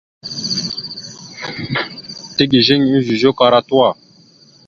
Tigizeŋ 2.35 2.81
ezœzœk 2.97 3.37
ara 3.45 3.59
tuwa. 3.67 3.89